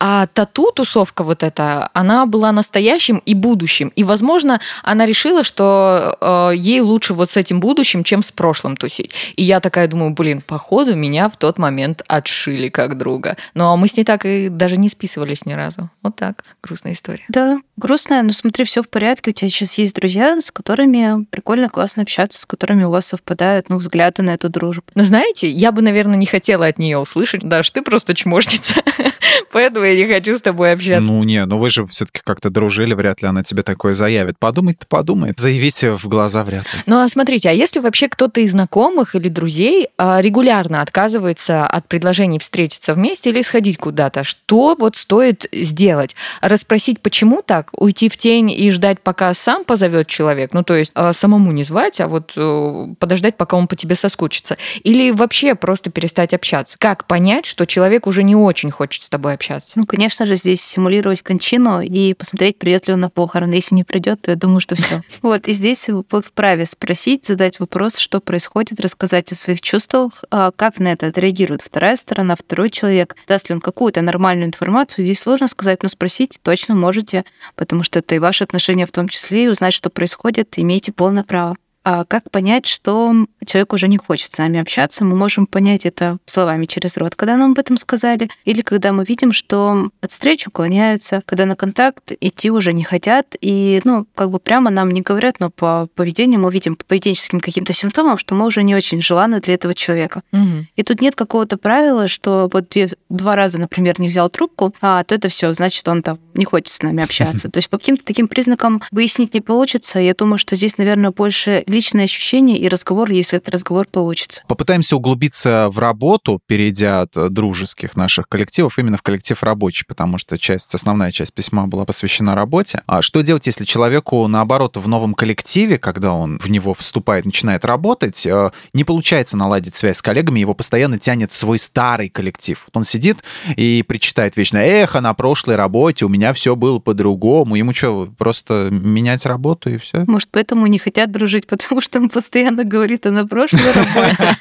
[0.00, 3.92] А тату-тусовка вот эта, она была настоящим и будущим.
[3.96, 8.76] И, возможно, она решила, что э, ей лучше вот с этим будущим, чем с прошлым
[8.76, 9.12] тусить.
[9.36, 13.36] И я такая думаю, блин, походу меня в тот момент отшили как друга.
[13.54, 15.90] Но мы с ней так и даже не списывались ни разу.
[16.02, 16.44] Вот так.
[16.62, 17.24] Грустная история.
[17.28, 19.30] Да, грустная, но смотри, все в порядке.
[19.30, 23.68] У тебя сейчас есть друзья, с которыми прикольно, классно общаться, с которыми у вас совпадают
[23.68, 24.84] ну, взгляды на эту дружбу.
[24.94, 28.82] Но знаете, я бы, наверное, не хотела от нее услышать, Даш, ты просто чмошница.
[29.54, 31.06] Поэтому я не хочу с тобой общаться.
[31.06, 34.36] Ну, не, ну вы же все-таки как-то дружили, вряд ли она тебе такое заявит.
[34.36, 35.38] Подумать-то подумает.
[35.38, 36.80] Заявите в глаза вряд ли.
[36.86, 41.86] Ну, а смотрите, а если вообще кто-то из знакомых или друзей а, регулярно отказывается от
[41.86, 46.16] предложений встретиться вместе или сходить куда-то, что вот стоит сделать?
[46.40, 47.68] Расспросить, почему так?
[47.74, 50.52] Уйти в тень и ждать, пока сам позовет человек?
[50.52, 53.94] Ну, то есть а, самому не звать, а вот э, подождать, пока он по тебе
[53.94, 54.56] соскучится?
[54.82, 56.76] Или вообще просто перестать общаться?
[56.76, 59.43] Как понять, что человек уже не очень хочет с тобой общаться?
[59.76, 63.54] Ну, конечно же, здесь симулировать кончину и посмотреть, придет ли он на похороны.
[63.54, 65.02] Если не придет, то я думаю, что все.
[65.22, 70.50] Вот, и здесь вы вправе спросить, задать вопрос, что происходит, рассказать о своих чувствах, а
[70.50, 75.04] как на это отреагирует вторая сторона, второй человек, даст ли он какую-то нормальную информацию.
[75.04, 77.24] Здесь сложно сказать, но спросить точно можете,
[77.56, 81.24] потому что это и ваши отношения в том числе, и узнать, что происходит, имеете полное
[81.24, 81.56] право.
[81.84, 85.04] А как понять, что человек уже не хочет с нами общаться?
[85.04, 89.04] Мы можем понять это словами через рот, когда нам об этом сказали, или когда мы
[89.04, 94.30] видим, что от встречи уклоняются, когда на контакт идти уже не хотят, и, ну, как
[94.30, 98.34] бы прямо нам не говорят, но по поведению мы видим, по поведенческим каким-то симптомам, что
[98.34, 100.22] мы уже не очень желаны для этого человека.
[100.32, 100.66] Угу.
[100.76, 105.04] И тут нет какого-то правила, что вот две, два раза, например, не взял трубку, а
[105.04, 107.48] то это все, значит, он там не хочет с нами общаться.
[107.50, 109.98] То есть по каким-то таким признакам выяснить не получится.
[109.98, 114.42] Я думаю, что здесь, наверное, больше личные ощущения и разговор, если этот разговор получится.
[114.48, 120.18] Попытаемся углубиться в работу, перейдя от э, дружеских наших коллективов именно в коллектив рабочий, потому
[120.18, 122.82] что часть, основная часть письма была посвящена работе.
[122.86, 127.64] А что делать, если человеку, наоборот, в новом коллективе, когда он в него вступает, начинает
[127.64, 132.66] работать, э, не получается наладить связь с коллегами, его постоянно тянет в свой старый коллектив.
[132.72, 133.24] Он сидит
[133.56, 137.56] и причитает вечно, эх, а на прошлой работе у меня все было по-другому.
[137.56, 140.04] Ему что, просто менять работу и все?
[140.06, 144.36] Может, поэтому не хотят дружить, потому потому что он постоянно говорит о на прошлой работе.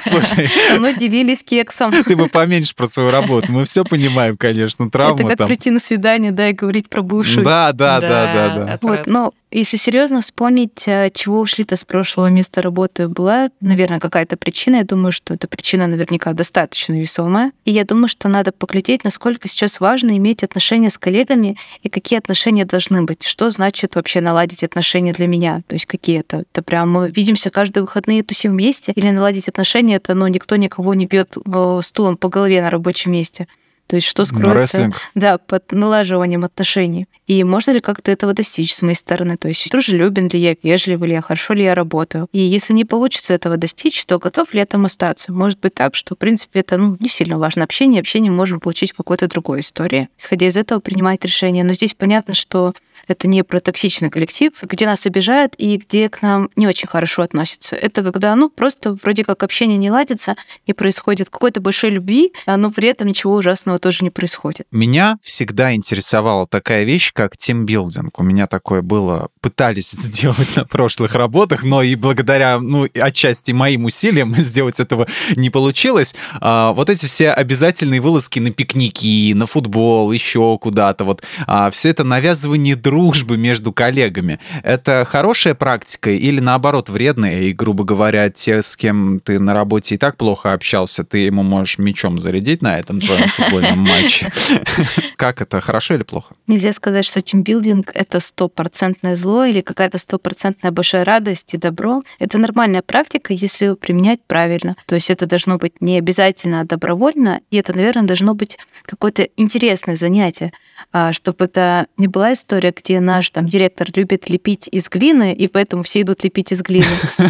[0.00, 0.48] Слушай.
[0.68, 1.92] Со мной делились кексом.
[1.92, 3.50] Ты бы поменьше про свою работу.
[3.50, 7.44] Мы все понимаем, конечно, травму Это как прийти на свидание, да, и говорить про бывшую.
[7.44, 8.78] Да, да, да, да, да.
[8.82, 14.36] Вот, но если серьезно вспомнить, э, чего ушли-то с прошлого места работы, была, наверное, какая-то
[14.36, 14.76] причина.
[14.76, 17.52] Я думаю, что эта причина наверняка достаточно весомая.
[17.64, 22.18] И я думаю, что надо поглядеть, насколько сейчас важно иметь отношения с коллегами и какие
[22.18, 23.24] отношения должны быть.
[23.24, 25.62] Что значит вообще наладить отношения для меня?
[25.66, 26.44] То есть какие это?
[26.50, 28.92] Это прям мы видимся каждые выходные, тусим вместе?
[28.92, 33.12] Или наладить отношения, это ну, никто никого не бьет э, стулом по голове на рабочем
[33.12, 33.46] месте?
[33.86, 37.06] То есть что скроется да, под налаживанием отношений.
[37.32, 41.02] И можно ли как-то этого достичь с моей стороны, то есть дружелюбен ли я, вежлив
[41.02, 42.28] ли я, хорошо ли я работаю.
[42.32, 45.32] И если не получится этого достичь, то готов ли я там остаться?
[45.32, 47.64] Может быть так, что, в принципе, это ну, не сильно важно.
[47.64, 50.10] Общение, общение можем получить в какой-то другой истории.
[50.18, 51.64] Исходя из этого, принимать решение.
[51.64, 52.74] Но здесь понятно, что
[53.08, 57.22] это не про токсичный коллектив, где нас обижают и где к нам не очень хорошо
[57.22, 57.76] относятся.
[57.76, 62.70] Это когда, ну, просто вроде как общение не ладится, и происходит какой-то большой любви, но
[62.70, 64.66] при этом ничего ужасного тоже не происходит.
[64.70, 68.18] Меня всегда интересовала такая вещь, как тимбилдинг.
[68.18, 73.84] У меня такое было, пытались сделать на прошлых работах, но и благодаря, ну, отчасти моим
[73.84, 75.06] усилиям сделать этого
[75.36, 76.16] не получилось.
[76.40, 81.90] А, вот эти все обязательные вылазки на пикники, на футбол, еще куда-то, вот а, все
[81.90, 84.40] это навязывание дружбы между коллегами.
[84.64, 87.42] Это хорошая практика или наоборот вредная?
[87.42, 91.44] И, грубо говоря, те, с кем ты на работе и так плохо общался, ты ему
[91.44, 94.32] можешь мечом зарядить на этом твоем футбольном матче.
[95.16, 96.34] Как это, хорошо или плохо?
[96.48, 102.02] Нельзя сказать, что тимбилдинг— это стопроцентное зло или какая-то стопроцентная большая радость и добро.
[102.18, 104.76] Это нормальная практика, если ее применять правильно.
[104.86, 109.28] То есть это должно быть не обязательно а добровольно, и это, наверное, должно быть какое-то
[109.36, 110.52] интересное занятие,
[110.92, 115.48] а, чтобы это не была история, где наш там директор любит лепить из глины, и
[115.48, 116.86] поэтому все идут лепить из глины.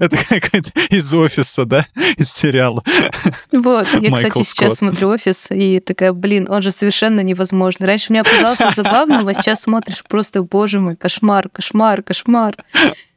[0.00, 1.86] Это какая-то из офиса, да?
[2.16, 2.82] Из сериала.
[3.52, 3.86] Вот.
[4.00, 7.86] Я, кстати, сейчас смотрю офис, и такая, блин, он же совершенно невозможный.
[7.86, 12.56] Раньше мне казался забавным, а сейчас смотришь просто, боже мой, кошмар, кошмар, кошмар.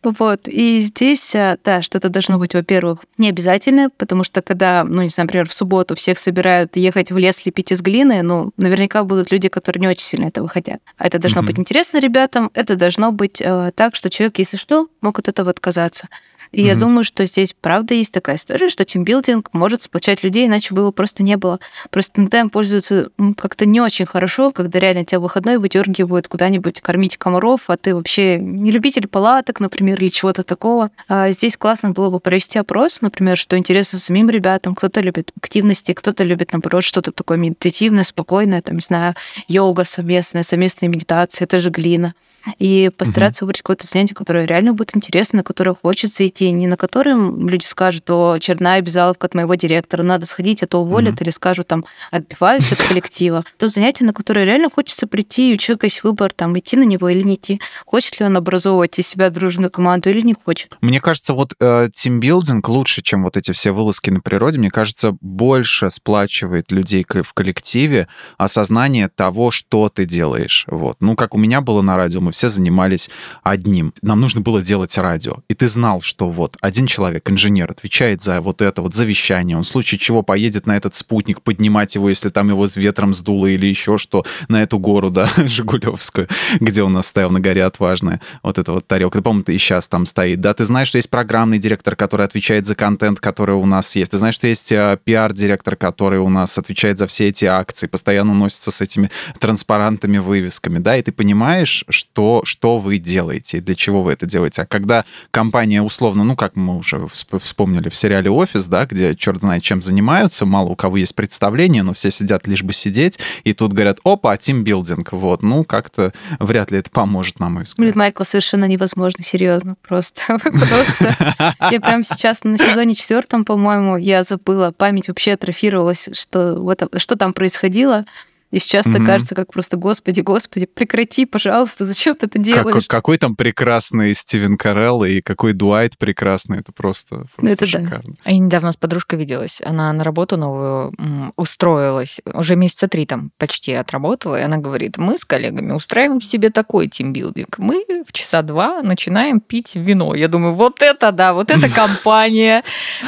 [0.03, 0.47] Вот.
[0.47, 5.09] И здесь, а, да, что-то должно быть, во-первых, не обязательно, потому что когда, ну, не
[5.09, 9.31] знаю, например, в субботу всех собирают ехать в лес лепить из глины, ну, наверняка будут
[9.31, 10.81] люди, которые не очень сильно этого хотят.
[10.97, 11.45] А это должно mm-hmm.
[11.45, 15.51] быть интересно ребятам, это должно быть э, так, что человек, если что, мог от этого
[15.51, 16.07] отказаться.
[16.51, 16.65] И mm-hmm.
[16.65, 20.81] я думаю, что здесь правда есть такая история, что тимбилдинг может сплочать людей, иначе бы
[20.81, 21.59] его просто не было.
[21.89, 26.81] Просто иногда им пользуются ну, как-то не очень хорошо, когда реально тебя выходной выдергивают куда-нибудь
[26.81, 30.91] кормить комаров, а ты вообще не любитель палаток, например, или чего-то такого.
[31.07, 34.75] А здесь классно было бы провести опрос, например, что интересно самим ребятам.
[34.75, 39.15] Кто-то любит активности, кто-то любит, наоборот, что-то такое медитативное, спокойное, там, не знаю,
[39.47, 42.13] йога совместная, совместная медитация, это же глина
[42.59, 43.47] и постараться угу.
[43.47, 47.65] выбрать какое-то занятие, которое реально будет интересно, на которое хочется идти, не на котором люди
[47.65, 51.23] скажут, о, черная обязаловка от моего директора, надо сходить, а то уволят, угу.
[51.23, 53.43] или скажут, там, отбиваюсь от коллектива.
[53.57, 56.83] То занятие, на которое реально хочется прийти, и у человека есть выбор, там, идти на
[56.83, 57.61] него или не идти.
[57.85, 60.77] Хочет ли он образовывать из себя дружную команду или не хочет.
[60.81, 65.15] Мне кажется, вот э, тимбилдинг лучше, чем вот эти все вылазки на природе, мне кажется,
[65.21, 70.65] больше сплачивает людей в коллективе осознание того, что ты делаешь.
[70.67, 70.97] Вот.
[70.99, 73.09] Ну, как у меня было на радио, мы все занимались
[73.43, 73.93] одним.
[74.01, 75.37] Нам нужно было делать радио.
[75.47, 79.57] И ты знал, что вот один человек, инженер, отвечает за вот это вот завещание.
[79.57, 83.13] Он в случае чего поедет на этот спутник поднимать его, если там его с ветром
[83.13, 86.27] сдуло или еще что, на эту гору, да, Жигулевскую,
[86.59, 88.21] где он нас стоял на горе Отважная.
[88.43, 89.21] Вот это вот тарелка.
[89.21, 90.41] По-моему, ты и сейчас там стоит.
[90.41, 94.11] Да, ты знаешь, что есть программный директор, который отвечает за контент, который у нас есть.
[94.11, 98.33] Ты знаешь, что есть э, пиар-директор, который у нас отвечает за все эти акции, постоянно
[98.33, 103.61] носится с этими транспарантами, вывесками, да, и ты понимаешь, что что, что вы делаете и
[103.61, 104.61] для чего вы это делаете.
[104.61, 109.41] А когда компания условно, ну, как мы уже вспомнили в сериале «Офис», да, где черт
[109.41, 113.53] знает чем занимаются, мало у кого есть представление, но все сидят лишь бы сидеть, и
[113.53, 117.83] тут говорят, опа, тимбилдинг, вот, ну, как-то вряд ли это поможет, на мой взгляд.
[117.83, 120.37] Блин, Майкл, совершенно невозможно, серьезно, просто.
[120.41, 121.55] Просто.
[121.71, 127.15] Я прям сейчас на сезоне четвертом, по-моему, я забыла, память вообще атрофировалась, что, вот, что
[127.15, 128.05] там происходило.
[128.51, 132.85] И сейчас это кажется как просто, господи, господи, прекрати, пожалуйста, зачем ты это делаешь?
[132.85, 138.01] Как, какой там прекрасный Стивен Карелл и какой Дуайт прекрасный, это просто, просто это шикарно.
[138.05, 138.13] Да.
[138.25, 140.93] А я недавно с подружкой виделась, она на работу новую
[141.37, 146.49] устроилась, уже месяца три там почти отработала, и она говорит, мы с коллегами устраиваем себе
[146.49, 150.13] такой тимбилдинг, мы в часа два начинаем пить вино.
[150.13, 152.63] Я думаю, вот это да, вот это компания,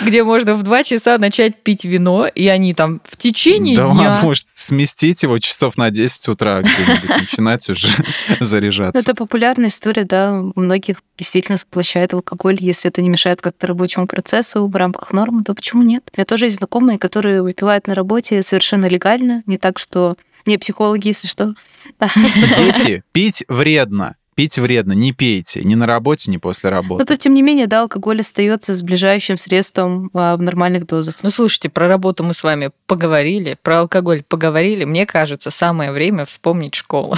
[0.05, 4.19] где можно в два часа начать пить вино, и они там в течение да, дня...
[4.21, 6.61] может сместить его его часов на 10 утра
[7.19, 7.87] начинать уже
[8.39, 8.99] заряжаться.
[8.99, 14.07] Это популярная история, да, у многих действительно сплощает алкоголь, если это не мешает как-то рабочему
[14.07, 16.09] процессу в рамках нормы, то почему нет?
[16.13, 20.15] У меня тоже есть знакомые, которые выпивают на работе совершенно легально, не так, что
[20.45, 21.55] не психологи, если что.
[22.57, 27.01] Дети, пить вредно пить вредно, не пейте, ни на работе, ни после работы.
[27.01, 31.15] Но то, тем не менее, да, алкоголь остается сближающим средством а, в нормальных дозах.
[31.21, 34.85] Ну, слушайте, про работу мы с вами поговорили, про алкоголь поговорили.
[34.85, 37.15] Мне кажется, самое время вспомнить школу.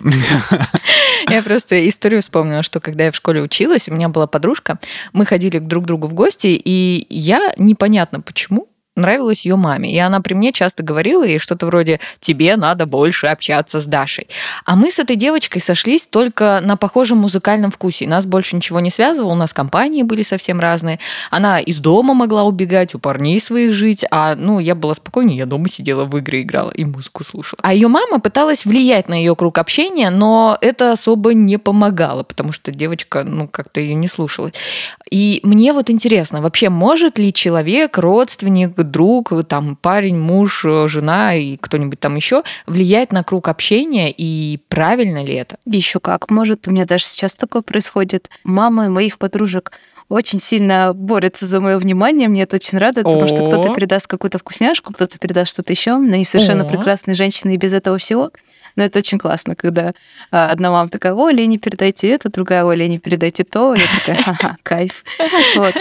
[1.28, 4.78] Я просто историю вспомнила, что когда я в школе училась, у меня была подружка,
[5.12, 8.68] мы ходили друг к другу в гости, и я непонятно почему
[8.98, 9.92] нравилась ее маме.
[9.92, 14.28] И она при мне часто говорила ей что-то вроде «тебе надо больше общаться с Дашей».
[14.64, 18.06] А мы с этой девочкой сошлись только на похожем музыкальном вкусе.
[18.06, 20.98] Нас больше ничего не связывало, у нас компании были совсем разные.
[21.30, 25.46] Она из дома могла убегать, у парней своих жить, а ну, я была спокойнее, я
[25.46, 27.60] дома сидела, в игры играла и музыку слушала.
[27.62, 32.52] А ее мама пыталась влиять на ее круг общения, но это особо не помогало, потому
[32.52, 34.50] что девочка, ну, как-то ее не слушала.
[35.10, 41.56] И мне вот интересно, вообще может ли человек, родственник, друг, там, парень, муж, жена и
[41.56, 45.58] кто-нибудь там еще влиять на круг общения и правильно ли это?
[45.64, 46.66] Еще как может.
[46.68, 48.30] У меня даже сейчас такое происходит.
[48.44, 49.72] Мамы моих подружек
[50.08, 52.28] очень сильно борются за мое внимание.
[52.28, 55.94] Мне это очень радует, потому что кто-то передаст какую-то вкусняшку, кто-то передаст что-то еще.
[55.94, 58.30] Они совершенно прекрасные женщины и без этого всего.
[58.76, 59.92] Но это очень классно, когда
[60.30, 63.74] а, одна мама такая, о, Лене передайте это, другая, о, Лене передайте то.
[63.74, 65.04] Я такая, ага, кайф.
[65.56, 65.74] Вот.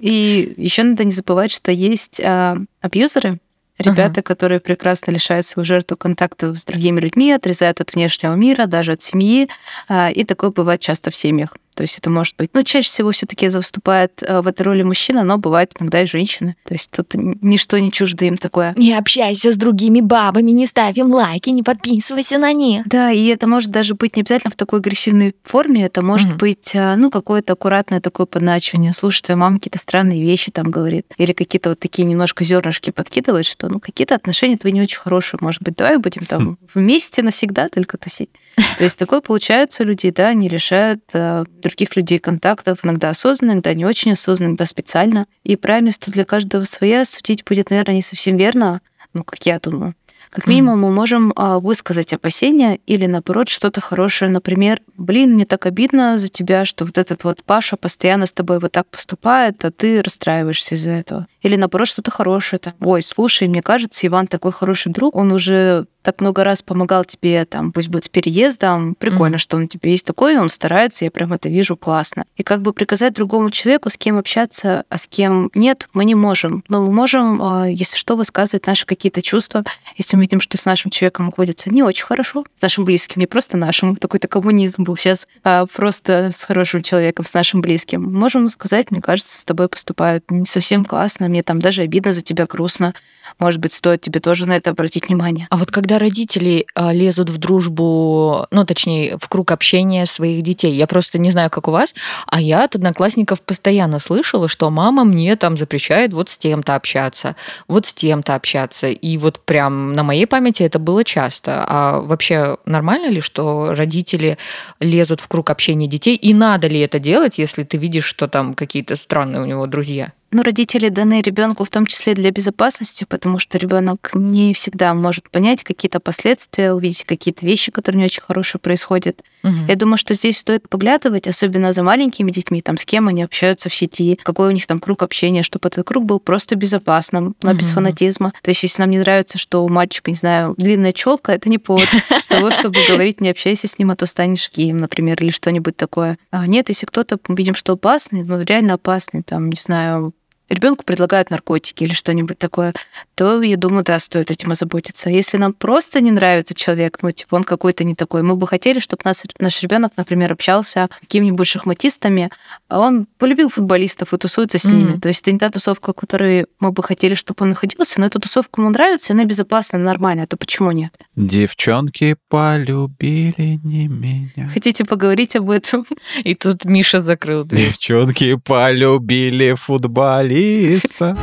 [0.00, 3.38] И еще надо не забывать, что есть а, абьюзеры,
[3.78, 4.22] Ребята, ага.
[4.22, 9.02] которые прекрасно лишают свою жертву контактов с другими людьми, отрезают от внешнего мира, даже от
[9.02, 9.48] семьи.
[9.88, 11.56] А, и такое бывает часто в семьях.
[11.74, 12.50] То есть это может быть...
[12.52, 16.06] Ну, чаще всего все таки выступает э, в этой роли мужчина, но бывает иногда и
[16.06, 16.56] женщины.
[16.64, 18.74] То есть тут ничто не чуждо им такое.
[18.76, 22.82] Не общайся с другими бабами, не ставь им лайки, не подписывайся на них.
[22.86, 25.84] Да, и это может даже быть не обязательно в такой агрессивной форме.
[25.84, 26.38] Это может mm-hmm.
[26.38, 28.92] быть, э, ну, какое-то аккуратное такое подначивание.
[28.94, 31.06] Слушай, твоя мама какие-то странные вещи там говорит.
[31.16, 35.38] Или какие-то вот такие немножко зернышки подкидывает, что, ну, какие-то отношения твои не очень хорошие.
[35.40, 36.56] Может быть, давай будем там хм.
[36.74, 38.30] вместе навсегда только тусить.
[38.78, 43.52] То есть такое получается у людей, да, они решают э, других людей контактов, иногда осознанно,
[43.52, 45.26] иногда не очень осознанно, иногда специально.
[45.42, 47.04] И правильность тут для каждого своя.
[47.04, 48.80] Судить будет, наверное, не совсем верно,
[49.12, 49.94] ну, как я думаю.
[50.30, 54.32] Как минимум, мы можем а, высказать опасения или, наоборот, что-то хорошее.
[54.32, 58.58] Например, блин, мне так обидно за тебя, что вот этот вот Паша постоянно с тобой
[58.58, 61.28] вот так поступает, а ты расстраиваешься из-за этого.
[61.42, 62.58] Или, наоборот, что-то хорошее.
[62.58, 67.04] Там, Ой, слушай, мне кажется, Иван такой хороший друг, он уже так много раз помогал
[67.04, 69.38] тебе, там, пусть будет с переездом, прикольно, mm-hmm.
[69.38, 72.24] что он у тебя есть такой, он старается, я прям это вижу, классно.
[72.36, 76.14] И как бы приказать другому человеку, с кем общаться, а с кем нет, мы не
[76.14, 76.62] можем.
[76.68, 79.64] Но мы можем, а, если что, высказывать наши какие-то чувства,
[79.96, 83.26] если мы видим, что с нашим человеком находится не очень хорошо, с нашим близким, не
[83.26, 88.02] просто нашим, такой-то коммунизм был сейчас, а просто с хорошим человеком, с нашим близким.
[88.12, 92.20] Можем сказать, мне кажется, с тобой поступают не совсем классно, мне там даже обидно за
[92.20, 92.92] тебя, грустно.
[93.38, 95.46] Может быть, стоит тебе тоже на это обратить внимание.
[95.50, 100.74] А вот когда родители а, лезут в дружбу, ну, точнее, в круг общения своих детей,
[100.74, 101.94] я просто не знаю, как у вас,
[102.26, 107.36] а я от одноклассников постоянно слышала, что мама мне там запрещает вот с тем-то общаться,
[107.68, 108.88] вот с тем-то общаться.
[108.88, 111.64] И вот прям на моей памяти это было часто.
[111.66, 114.38] А вообще нормально ли, что родители
[114.80, 116.16] лезут в круг общения детей?
[116.16, 120.12] И надо ли это делать, если ты видишь, что там какие-то странные у него друзья?
[120.34, 125.30] Ну, родители даны ребенку в том числе для безопасности, потому что ребенок не всегда может
[125.30, 129.22] понять какие-то последствия, увидеть какие-то вещи, которые не очень хорошие происходят.
[129.44, 129.54] Угу.
[129.68, 133.68] Я думаю, что здесь стоит поглядывать, особенно за маленькими детьми, там, с кем они общаются
[133.68, 137.50] в сети, какой у них там круг общения, чтобы этот круг был просто безопасным, но
[137.50, 137.58] угу.
[137.60, 138.32] без фанатизма.
[138.42, 141.58] То есть, если нам не нравится, что у мальчика, не знаю, длинная челка, это не
[141.58, 141.86] повод
[142.28, 146.18] того, чтобы говорить, не общайся с ним, а то станешь геем, например, или что-нибудь такое.
[146.32, 150.12] А нет, если кто-то видим, что опасный, ну, реально опасный, там, не знаю,
[150.48, 152.74] ребенку предлагают наркотики или что-нибудь такое,
[153.14, 155.10] то, я думаю, да, стоит этим озаботиться.
[155.10, 158.78] Если нам просто не нравится человек, ну, типа, он какой-то не такой, мы бы хотели,
[158.78, 162.30] чтобы нас, наш ребенок, например, общался с какими-нибудь шахматистами,
[162.68, 164.92] а он полюбил футболистов и тусуется с ними.
[164.92, 165.00] Mm-hmm.
[165.00, 168.06] То есть это не та тусовка, в которой мы бы хотели, чтобы он находился, но
[168.06, 170.94] эта тусовка ему нравится, она безопасна, нормальная, то почему нет?
[171.16, 174.48] Девчонки полюбили не меня.
[174.52, 175.86] Хотите поговорить об этом?
[176.22, 177.68] И тут Миша закрыл дверь.
[177.68, 181.14] Девчонки полюбили футболистов lista.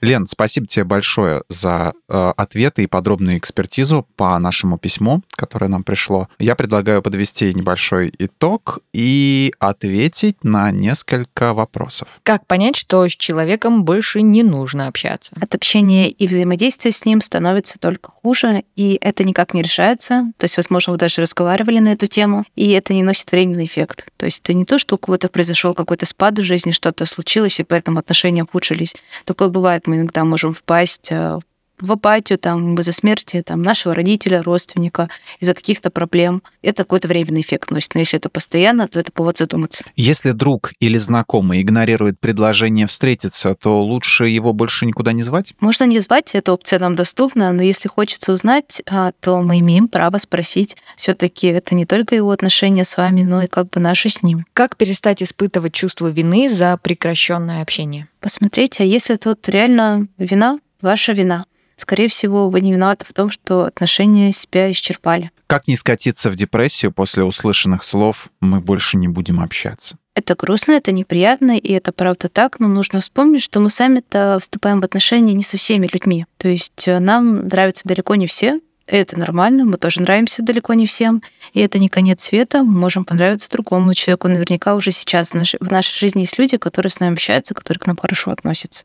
[0.00, 5.84] Лен, спасибо тебе большое за э, ответы и подробную экспертизу по нашему письму, которое нам
[5.84, 6.28] пришло.
[6.38, 12.08] Я предлагаю подвести небольшой итог и ответить на несколько вопросов.
[12.22, 15.32] Как понять, что с человеком больше не нужно общаться?
[15.40, 20.32] От общения и взаимодействия с ним становится только хуже, и это никак не решается.
[20.38, 24.06] То есть, возможно, вы даже разговаривали на эту тему, и это не носит временный эффект.
[24.16, 27.60] То есть это не то, что у кого-то произошел какой-то спад в жизни, что-то случилось,
[27.60, 28.94] и поэтому отношения ухудшились.
[29.24, 31.40] Такое бывает мы иногда можем впасть э,
[31.80, 36.42] в апатию там из-за смерти там нашего родителя, родственника, из-за каких-то проблем.
[36.62, 37.94] Это какой-то временный эффект носит.
[37.94, 39.84] Но если это постоянно, то это повод задуматься.
[39.96, 45.54] Если друг или знакомый игнорирует предложение встретиться, то лучше его больше никуда не звать?
[45.60, 49.88] Можно не звать, эта опция нам доступна, но если хочется узнать, а, то мы имеем
[49.88, 50.76] право спросить.
[50.96, 54.22] все таки это не только его отношения с вами, но и как бы наши с
[54.22, 54.44] ним.
[54.52, 58.06] Как перестать испытывать чувство вины за прекращенное общение?
[58.20, 61.44] Посмотрите, а если тут реально вина, ваша вина,
[61.80, 65.30] скорее всего, вы не виноваты в том, что отношения себя исчерпали.
[65.46, 69.96] Как не скатиться в депрессию после услышанных слов «мы больше не будем общаться»?
[70.14, 74.80] Это грустно, это неприятно, и это правда так, но нужно вспомнить, что мы сами-то вступаем
[74.80, 76.26] в отношения не со всеми людьми.
[76.36, 80.86] То есть э, нам нравятся далеко не все, это нормально, мы тоже нравимся далеко не
[80.86, 81.22] всем,
[81.52, 84.28] и это не конец света, мы можем понравиться другому человеку.
[84.28, 87.80] Наверняка уже сейчас в нашей, в нашей жизни есть люди, которые с нами общаются, которые
[87.80, 88.84] к нам хорошо относятся.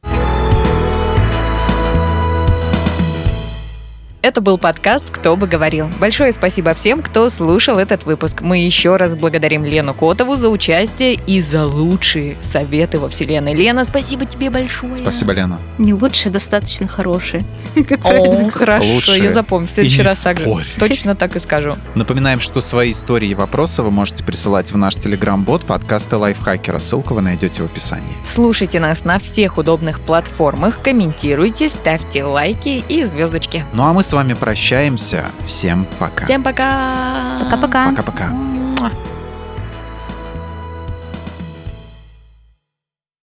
[4.25, 5.87] Это был подкаст «Кто бы говорил».
[5.99, 8.41] Большое спасибо всем, кто слушал этот выпуск.
[8.41, 13.53] Мы еще раз благодарим Лену Котову за участие и за лучшие советы во вселенной.
[13.53, 14.97] Лена, спасибо тебе большое.
[14.97, 15.59] Спасибо, Лена.
[15.77, 17.43] Не лучшие, достаточно хорошие.
[18.03, 19.25] О, хорошо, Лучшие.
[19.25, 19.67] я запомню.
[19.67, 20.39] В следующий раз так,
[20.79, 21.75] точно так и скажу.
[21.93, 26.79] Напоминаем, что свои истории и вопросы вы можете присылать в наш телеграм-бот подкаста Лайфхакера.
[26.79, 28.17] Ссылку вы найдете в описании.
[28.25, 33.63] Слушайте нас на всех удобных платформах, комментируйте, ставьте лайки и звездочки.
[33.71, 35.25] Ну а мы с вами прощаемся.
[35.45, 36.23] Всем пока.
[36.25, 37.39] Всем пока!
[37.43, 37.89] Пока-пока.
[37.89, 38.31] Пока-пока.